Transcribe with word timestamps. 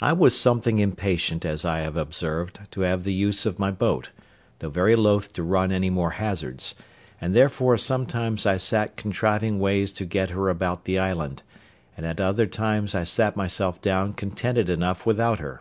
I 0.00 0.12
was 0.14 0.36
something 0.36 0.80
impatient, 0.80 1.44
as 1.44 1.64
I 1.64 1.78
have 1.82 1.96
observed, 1.96 2.58
to 2.72 2.80
have 2.80 3.04
the 3.04 3.12
use 3.12 3.46
of 3.46 3.60
my 3.60 3.70
boat, 3.70 4.10
though 4.58 4.68
very 4.68 4.96
loath 4.96 5.32
to 5.34 5.44
run 5.44 5.70
any 5.70 5.90
more 5.90 6.10
hazards; 6.18 6.74
and 7.20 7.36
therefore 7.36 7.76
sometimes 7.76 8.46
I 8.46 8.56
sat 8.56 8.96
contriving 8.96 9.60
ways 9.60 9.92
to 9.92 10.04
get 10.04 10.30
her 10.30 10.48
about 10.48 10.86
the 10.86 10.98
island, 10.98 11.44
and 11.96 12.04
at 12.04 12.20
other 12.20 12.46
times 12.48 12.96
I 12.96 13.04
sat 13.04 13.36
myself 13.36 13.80
down 13.80 14.12
contented 14.14 14.68
enough 14.68 15.06
without 15.06 15.38
her. 15.38 15.60